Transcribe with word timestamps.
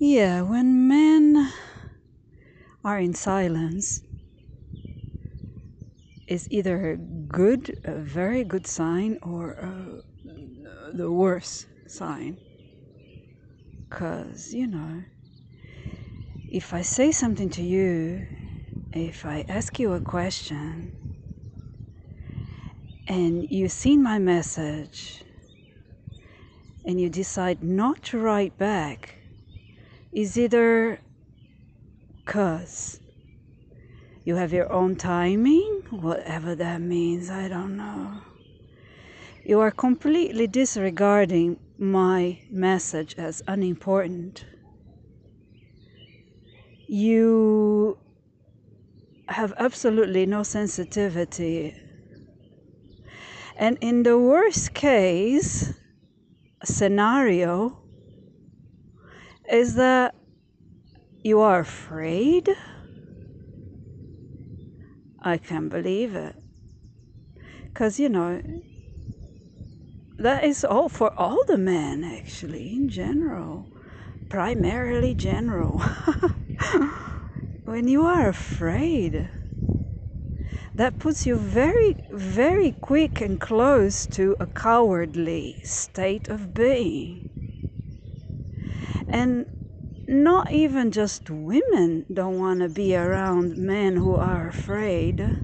Yeah, 0.00 0.42
when 0.42 0.86
men 0.86 1.50
are 2.84 3.00
in 3.00 3.14
silence, 3.14 4.04
is 6.28 6.46
either 6.50 6.92
a 6.92 6.96
good, 6.96 7.74
a 7.84 7.96
very 7.96 8.44
good 8.44 8.64
sign, 8.64 9.18
or 9.22 9.56
uh, 9.60 10.30
the 10.94 11.10
worst 11.10 11.66
sign. 11.88 12.38
Because, 13.90 14.54
you 14.54 14.68
know, 14.68 15.02
if 16.48 16.72
I 16.72 16.82
say 16.82 17.10
something 17.10 17.50
to 17.50 17.62
you, 17.62 18.24
if 18.92 19.26
I 19.26 19.44
ask 19.48 19.80
you 19.80 19.94
a 19.94 20.00
question, 20.00 20.92
and 23.08 23.48
you've 23.50 23.72
seen 23.72 24.00
my 24.00 24.20
message, 24.20 25.24
and 26.84 27.00
you 27.00 27.10
decide 27.10 27.64
not 27.64 28.00
to 28.04 28.18
write 28.18 28.56
back, 28.58 29.17
is 30.12 30.38
either 30.38 31.00
because 32.24 33.00
you 34.24 34.34
have 34.36 34.52
your 34.52 34.70
own 34.70 34.96
timing, 34.96 35.82
whatever 35.90 36.54
that 36.54 36.80
means, 36.80 37.30
I 37.30 37.48
don't 37.48 37.76
know. 37.76 38.20
You 39.44 39.60
are 39.60 39.70
completely 39.70 40.46
disregarding 40.46 41.58
my 41.78 42.40
message 42.50 43.14
as 43.16 43.42
unimportant. 43.46 44.44
You 46.86 47.96
have 49.28 49.54
absolutely 49.56 50.26
no 50.26 50.42
sensitivity. 50.42 51.74
And 53.56 53.78
in 53.80 54.02
the 54.02 54.18
worst 54.18 54.74
case 54.74 55.72
scenario, 56.64 57.78
is 59.50 59.74
that 59.74 60.14
you 61.22 61.40
are 61.40 61.60
afraid? 61.60 62.48
I 65.20 65.38
can't 65.38 65.68
believe 65.68 66.14
it. 66.14 66.36
Because, 67.64 67.98
you 67.98 68.08
know, 68.08 68.42
that 70.18 70.44
is 70.44 70.64
all 70.64 70.88
for 70.88 71.12
all 71.18 71.38
the 71.46 71.58
men, 71.58 72.04
actually, 72.04 72.74
in 72.74 72.88
general, 72.88 73.68
primarily 74.28 75.14
general. 75.14 75.82
when 77.64 77.88
you 77.88 78.02
are 78.02 78.28
afraid, 78.28 79.30
that 80.74 80.98
puts 80.98 81.26
you 81.26 81.36
very, 81.36 81.96
very 82.10 82.72
quick 82.72 83.20
and 83.20 83.40
close 83.40 84.06
to 84.06 84.36
a 84.40 84.46
cowardly 84.46 85.60
state 85.62 86.28
of 86.28 86.54
being. 86.54 87.27
And 89.10 89.46
not 90.06 90.52
even 90.52 90.90
just 90.90 91.28
women 91.30 92.06
don't 92.12 92.38
want 92.38 92.60
to 92.60 92.68
be 92.68 92.96
around 92.96 93.56
men 93.58 93.96
who 93.96 94.14
are 94.14 94.48
afraid 94.48 95.34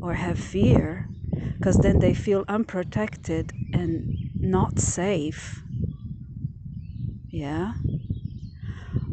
or 0.00 0.14
have 0.14 0.38
fear 0.38 1.08
because 1.54 1.78
then 1.78 2.00
they 2.00 2.12
feel 2.12 2.44
unprotected 2.48 3.52
and 3.72 4.04
not 4.40 4.78
safe. 4.78 5.62
Yeah? 7.30 7.74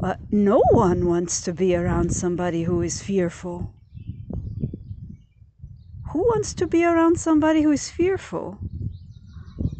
But 0.02 0.20
no 0.32 0.62
one 0.72 1.06
wants 1.06 1.42
to 1.42 1.54
be 1.54 1.76
around 1.76 2.12
somebody 2.12 2.64
who 2.64 2.82
is 2.82 3.02
fearful. 3.02 3.74
Who 6.12 6.20
wants 6.20 6.54
to 6.56 6.68
be 6.68 6.84
around 6.84 7.20
somebody 7.20 7.62
who 7.62 7.72
is 7.72 7.90
fearful? 7.90 8.60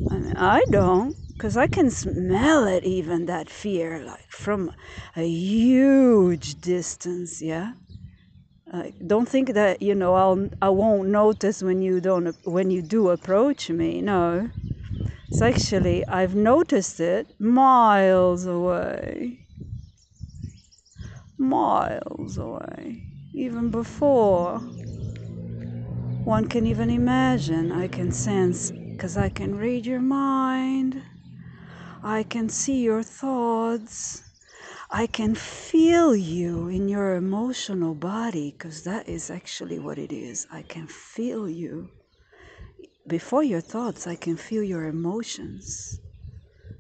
I, 0.10 0.18
mean, 0.20 0.34
I 0.36 0.64
don't 0.72 1.18
because 1.40 1.56
I 1.56 1.68
can 1.68 1.90
smell 1.90 2.68
it 2.68 2.84
even 2.84 3.26
that 3.28 3.50
fear 3.50 4.04
like 4.04 4.30
from 4.30 4.74
a 5.16 5.26
huge 5.26 6.60
distance 6.60 7.42
yeah? 7.42 7.76
Uh, 8.74 8.92
don't 9.08 9.28
think 9.28 9.54
that 9.54 9.82
you 9.82 9.96
know 9.96 10.16
I'll 10.16 10.50
I 10.62 10.68
won't 10.68 11.08
notice 11.08 11.64
when 11.64 11.82
you 11.82 12.02
don't 12.02 12.36
when 12.44 12.72
you 12.72 12.82
do 12.82 13.08
approach 13.10 13.70
me 13.70 14.02
no. 14.02 14.50
It's 15.30 15.42
actually 15.42 16.06
I've 16.10 16.36
noticed 16.36 17.00
it 17.00 17.34
miles 17.40 18.46
away. 18.46 19.40
Miles 21.38 22.38
away. 22.38 23.06
Even 23.34 23.72
before. 23.72 24.62
One 26.26 26.48
can 26.50 26.68
even 26.68 26.90
imagine. 26.90 27.72
I 27.72 27.88
can 27.88 28.12
sense 28.12 28.74
because 28.98 29.16
I 29.16 29.30
can 29.30 29.56
read 29.56 29.86
your 29.86 30.02
mind 30.02 31.02
I 32.04 32.24
can 32.24 32.48
see 32.50 32.82
your 32.82 33.04
thoughts. 33.04 34.24
I 34.90 35.06
can 35.06 35.36
feel 35.36 36.16
you 36.16 36.68
in 36.68 36.88
your 36.88 37.16
emotional 37.16 37.94
body 37.94 38.52
because 38.52 38.84
that 38.84 39.08
is 39.08 39.30
actually 39.30 39.80
what 39.80 39.98
it 39.98 40.12
is. 40.12 40.48
I 40.52 40.62
can 40.64 40.88
feel 40.88 41.50
you. 41.50 41.90
Before 43.06 43.44
your 43.44 43.62
thoughts, 43.62 44.08
I 44.08 44.16
can 44.16 44.38
feel 44.38 44.64
your 44.64 44.86
emotions. 44.86 46.00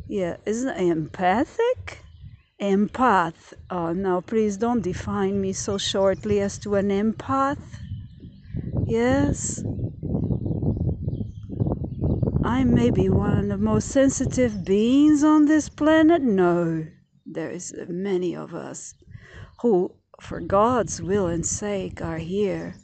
Yeah, 0.07 0.38
isn't 0.46 0.69
it 0.69 0.90
empathic? 0.90 2.03
Empath. 2.62 3.53
Oh, 3.69 3.94
no, 3.94 4.22
please 4.22 4.57
don't 4.57 4.81
define 4.81 5.40
me 5.41 5.53
so 5.53 5.78
shortly 5.78 6.40
as 6.40 6.57
to 6.59 6.75
an 6.75 6.90
empath. 6.90 7.57
Yes, 8.86 9.63
I 12.44 12.64
may 12.64 12.90
be 12.90 13.10
one 13.10 13.38
of 13.38 13.48
the 13.50 13.58
most 13.58 13.90
sensitive 13.90 14.64
beings 14.64 15.24
on 15.24 15.46
this 15.46 15.68
planet. 15.68 16.22
No, 16.22 16.88
there 17.26 17.52
is 17.52 17.74
many 17.90 18.34
of 18.34 18.54
us 18.54 18.94
who, 19.62 19.96
for 20.22 20.40
God's 20.40 21.02
will 21.02 21.28
and 21.28 21.46
sake, 21.46 22.02
are 22.02 22.20
here 22.20 22.80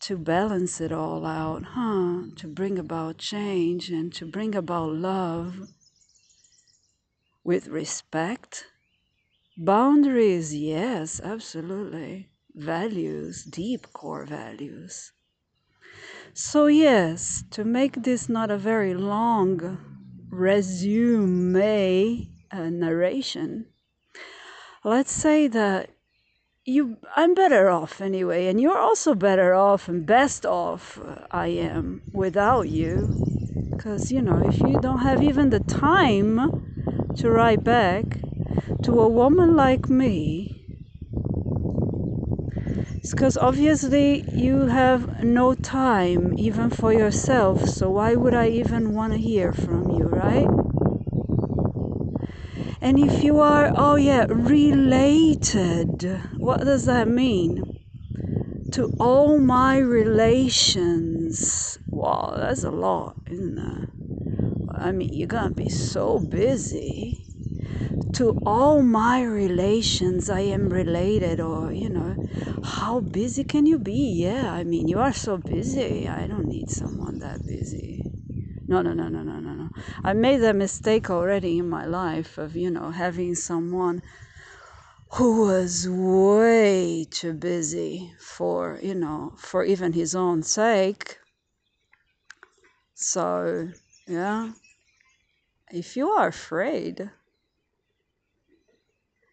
to 0.00 0.18
balance 0.18 0.80
it 0.80 0.92
all 0.92 1.24
out, 1.24 1.64
huh? 1.72 2.24
To 2.36 2.48
bring 2.48 2.78
about 2.78 3.16
change 3.18 3.88
and 3.90 4.12
to 4.14 4.26
bring 4.26 4.54
about 4.54 4.92
love 4.92 5.68
with 7.42 7.68
respect. 7.68 8.66
Boundaries, 9.56 10.54
yes, 10.54 11.18
absolutely. 11.22 12.28
Values, 12.54 13.44
deep 13.44 13.92
core 13.94 14.26
values. 14.26 15.12
So, 16.32 16.66
yes, 16.66 17.44
to 17.50 17.64
make 17.64 18.02
this 18.02 18.28
not 18.28 18.50
a 18.50 18.56
very 18.56 18.94
long 18.94 19.78
resume 20.30 22.28
uh, 22.52 22.70
narration, 22.70 23.66
let's 24.84 25.12
say 25.12 25.48
that 25.48 25.90
you 26.64 26.98
I'm 27.16 27.34
better 27.34 27.68
off 27.68 28.00
anyway, 28.00 28.46
and 28.46 28.60
you're 28.60 28.78
also 28.78 29.14
better 29.14 29.54
off 29.54 29.88
and 29.88 30.06
best 30.06 30.46
off 30.46 30.98
uh, 30.98 31.26
I 31.30 31.48
am 31.48 32.02
without 32.12 32.68
you. 32.68 33.16
Because, 33.76 34.10
you 34.12 34.22
know, 34.22 34.38
if 34.38 34.62
you 34.62 34.78
don't 34.78 35.00
have 35.00 35.22
even 35.22 35.50
the 35.50 35.60
time 35.60 36.52
to 37.16 37.30
write 37.30 37.64
back 37.64 38.18
to 38.82 39.00
a 39.00 39.08
woman 39.08 39.56
like 39.56 39.88
me, 39.90 40.59
because 43.08 43.36
obviously 43.36 44.24
you 44.32 44.66
have 44.66 45.24
no 45.24 45.54
time 45.54 46.38
even 46.38 46.70
for 46.70 46.92
yourself, 46.92 47.66
so 47.66 47.90
why 47.90 48.14
would 48.14 48.34
I 48.34 48.48
even 48.48 48.94
want 48.94 49.12
to 49.14 49.18
hear 49.18 49.52
from 49.52 49.90
you, 49.90 50.04
right? 50.04 50.48
And 52.82 52.98
if 52.98 53.22
you 53.22 53.40
are, 53.40 53.72
oh 53.74 53.96
yeah, 53.96 54.26
related, 54.28 56.20
what 56.38 56.60
does 56.60 56.86
that 56.86 57.08
mean? 57.08 57.78
To 58.72 58.92
all 58.98 59.38
my 59.38 59.78
relations. 59.78 61.78
Wow, 61.88 62.34
that's 62.36 62.64
a 62.64 62.70
lot, 62.70 63.16
isn't 63.30 63.58
it? 63.58 63.88
I 64.72 64.92
mean, 64.92 65.10
you're 65.12 65.26
gonna 65.26 65.54
be 65.54 65.68
so 65.68 66.18
busy 66.18 67.29
to 68.12 68.36
all 68.44 68.82
my 68.82 69.22
relations 69.22 70.28
I 70.28 70.40
am 70.40 70.70
related, 70.70 71.40
or 71.40 71.72
you 71.72 71.88
know, 71.88 72.16
how 72.62 73.00
busy 73.00 73.44
can 73.44 73.66
you 73.66 73.78
be? 73.78 74.12
Yeah, 74.22 74.52
I 74.52 74.64
mean, 74.64 74.88
you 74.88 74.98
are 74.98 75.12
so 75.12 75.38
busy. 75.38 76.08
I 76.08 76.26
don't 76.26 76.48
need 76.48 76.70
someone 76.70 77.18
that 77.20 77.46
busy. 77.46 78.06
No, 78.68 78.82
no, 78.82 78.92
no, 78.92 79.08
no, 79.08 79.22
no, 79.22 79.40
no, 79.40 79.52
no. 79.54 79.70
I 80.04 80.12
made 80.12 80.38
that 80.38 80.54
mistake 80.54 81.10
already 81.10 81.58
in 81.58 81.68
my 81.68 81.86
life 81.86 82.38
of, 82.38 82.54
you 82.54 82.70
know, 82.70 82.90
having 82.90 83.34
someone 83.34 84.00
who 85.14 85.42
was 85.46 85.88
way 85.88 87.04
too 87.10 87.32
busy 87.32 88.14
for, 88.20 88.78
you 88.80 88.94
know, 88.94 89.32
for 89.36 89.64
even 89.64 89.92
his 89.92 90.14
own 90.14 90.42
sake. 90.44 91.18
So, 92.94 93.70
yeah, 94.06 94.52
if 95.72 95.96
you 95.96 96.10
are 96.10 96.28
afraid, 96.28 97.10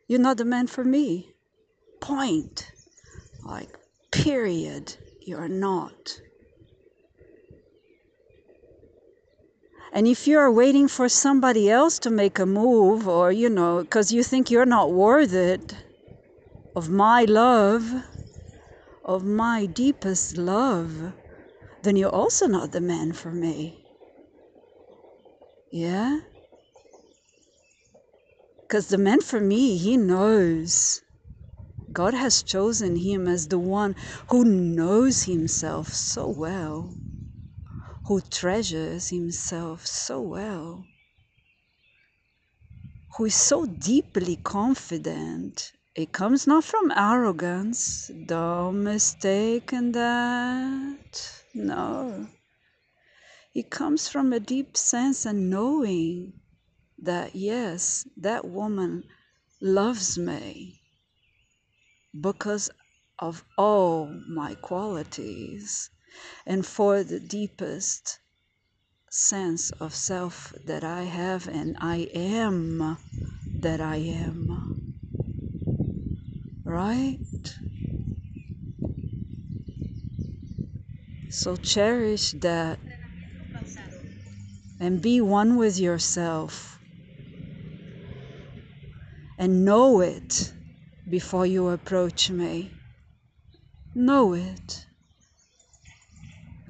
you're 0.08 0.20
not 0.20 0.38
the 0.38 0.46
man 0.46 0.68
for 0.68 0.84
me. 0.84 1.34
Point. 2.00 2.72
Like, 3.44 3.78
period. 4.12 4.96
You're 5.22 5.50
not. 5.50 6.20
And 9.92 10.08
if 10.08 10.28
you 10.28 10.38
are 10.38 10.52
waiting 10.52 10.88
for 10.88 11.10
somebody 11.10 11.70
else 11.70 12.00
to 12.00 12.10
make 12.10 12.40
a 12.40 12.46
move, 12.46 13.08
or, 13.08 13.32
you 13.32 13.50
know, 13.50 13.82
because 13.82 14.12
you 14.12 14.24
think 14.24 14.52
you're 14.52 14.66
not 14.66 14.92
worth 14.92 15.34
it 15.34 15.76
of 16.76 16.90
my 16.90 17.24
love, 17.24 18.04
of 19.04 19.24
my 19.24 19.66
deepest 19.66 20.38
love, 20.38 21.14
then 21.84 21.96
you're 21.96 22.14
also 22.14 22.48
not 22.48 22.72
the 22.72 22.82
man 22.82 23.14
for 23.14 23.32
me. 23.32 23.86
Yeah? 25.72 26.20
Because 28.68 28.88
the 28.88 28.98
man 28.98 29.22
for 29.22 29.40
me, 29.40 29.78
he 29.78 29.96
knows. 29.96 31.02
God 31.94 32.14
has 32.14 32.44
chosen 32.44 32.98
him 32.98 33.28
as 33.28 33.48
the 33.48 33.58
one 33.60 33.96
who 34.30 34.44
knows 34.44 35.24
himself 35.24 35.94
so 35.94 36.28
well 36.28 36.94
who 38.08 38.22
treasures 38.22 39.10
himself 39.10 39.86
so 39.86 40.22
well, 40.22 40.86
who 43.18 43.26
is 43.26 43.36
so 43.36 43.66
deeply 43.66 44.38
confident. 44.38 45.74
It 45.94 46.14
comes 46.14 46.48
not 46.48 46.64
from 46.64 46.92
arrogance, 46.96 48.10
don't 48.26 48.84
mistake 48.84 49.74
in 49.74 49.92
that. 49.92 51.44
No. 51.54 52.28
It 53.54 53.70
comes 53.70 54.08
from 54.08 54.32
a 54.32 54.40
deep 54.40 54.78
sense 54.78 55.26
and 55.26 55.50
knowing 55.50 56.32
that, 57.00 57.36
yes, 57.36 58.08
that 58.18 58.46
woman 58.46 59.04
loves 59.62 60.18
me 60.18 60.82
because 62.20 62.70
of 63.20 63.44
all 63.58 64.08
my 64.28 64.56
qualities 64.56 65.90
and 66.46 66.66
for 66.66 67.04
the 67.04 67.20
deepest 67.20 68.20
sense 69.10 69.72
of 69.80 69.94
self 69.94 70.54
that 70.66 70.84
I 70.84 71.04
have 71.04 71.48
and 71.48 71.76
I 71.80 72.10
am 72.14 72.98
that 73.60 73.82
I 73.82 73.98
am. 73.98 74.62
Right? 76.66 77.20
So 81.30 81.56
cherish 81.56 82.32
that 82.32 82.80
and 84.80 85.02
be 85.02 85.22
one 85.22 85.56
with 85.58 85.80
yourself 85.80 86.77
and 89.38 89.64
know 89.64 90.02
it 90.02 90.52
before 91.10 91.46
you 91.46 91.70
approach 91.70 92.30
me. 92.30 92.72
Know 93.94 94.34
it 94.34 94.86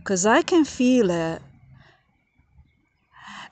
because 0.08 0.26
I 0.26 0.42
can 0.42 0.64
feel 0.64 1.12
it. 1.12 1.42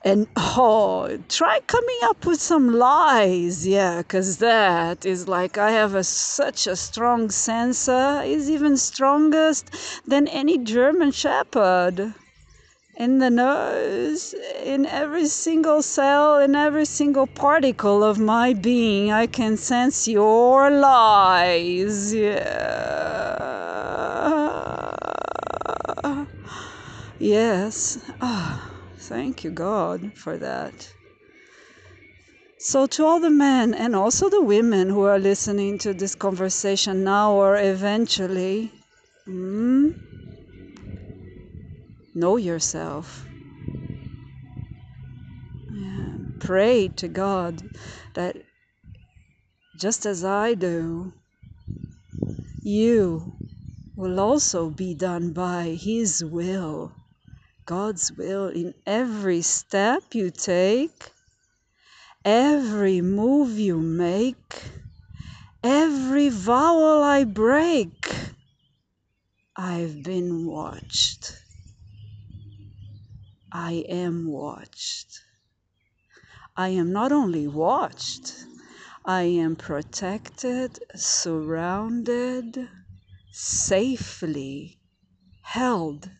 And 0.02 0.26
oh, 0.36 1.18
try 1.28 1.60
coming 1.66 1.98
up 2.04 2.24
with 2.24 2.40
some 2.40 2.72
lies, 2.72 3.66
yeah, 3.66 3.98
because 3.98 4.38
that 4.38 5.04
is 5.04 5.28
like 5.28 5.58
I 5.58 5.72
have 5.72 5.94
a, 5.94 6.04
such 6.04 6.66
a 6.66 6.76
strong 6.76 7.28
sensor, 7.28 8.22
is 8.24 8.48
even 8.48 8.78
strongest 8.78 9.70
than 10.06 10.28
any 10.28 10.56
German 10.56 11.10
Shepherd. 11.10 12.14
In 12.98 13.18
the 13.18 13.28
nose, 13.28 14.34
in 14.64 14.86
every 14.86 15.26
single 15.26 15.82
cell, 15.82 16.38
in 16.38 16.56
every 16.56 16.86
single 16.86 17.26
particle 17.26 18.02
of 18.02 18.18
my 18.18 18.54
being, 18.54 19.12
I 19.12 19.26
can 19.26 19.58
sense 19.58 20.08
your 20.08 20.70
lies, 20.70 22.14
yeah. 22.14 22.56
Yes. 27.18 27.98
Ah, 28.20 28.70
thank 28.98 29.44
you, 29.44 29.50
God, 29.50 30.12
for 30.14 30.38
that. 30.38 30.88
So, 32.58 32.86
to 32.86 33.04
all 33.04 33.20
the 33.20 33.30
men 33.30 33.74
and 33.74 33.94
also 33.94 34.30
the 34.30 34.42
women 34.42 34.88
who 34.88 35.02
are 35.02 35.18
listening 35.18 35.78
to 35.78 35.92
this 35.92 36.14
conversation 36.14 37.04
now 37.04 37.32
or 37.32 37.56
eventually, 37.56 38.72
hmm, 39.26 39.90
know 42.16 42.38
yourself. 42.38 43.28
Yeah. 45.70 46.16
Pray 46.40 46.88
to 46.96 47.08
God 47.08 47.62
that 48.14 48.36
just 49.78 50.06
as 50.06 50.24
I 50.24 50.54
do, 50.54 51.12
you 52.62 53.34
will 53.96 54.18
also 54.18 54.70
be 54.70 54.94
done 54.94 55.32
by 55.32 55.76
His 55.78 56.24
will. 56.24 56.92
God's 57.66 58.10
will 58.12 58.48
in 58.48 58.74
every 58.86 59.42
step 59.42 60.02
you 60.14 60.30
take, 60.30 61.10
every 62.24 63.00
move 63.02 63.58
you 63.58 63.76
make, 63.76 64.62
every 65.62 66.30
vowel 66.30 67.02
I 67.02 67.24
break. 67.24 68.08
I've 69.56 70.02
been 70.02 70.46
watched. 70.46 71.45
I 73.58 73.86
am 73.88 74.26
watched. 74.26 75.22
I 76.58 76.68
am 76.68 76.92
not 76.92 77.10
only 77.10 77.48
watched, 77.48 78.44
I 79.02 79.22
am 79.22 79.56
protected, 79.56 80.78
surrounded, 80.94 82.68
safely 83.32 84.78
held 85.40 86.10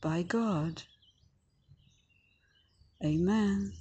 by 0.00 0.24
God. 0.24 0.82
Amen. 3.04 3.72